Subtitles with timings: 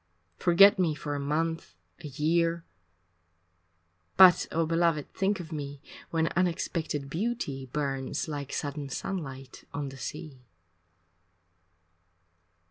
[0.37, 2.65] Forget me for a month, a year,
[4.17, 9.97] But, oh, beloved, think of me When unexpected beauty burns Like sudden sunlight on the
[9.97, 10.41] sea.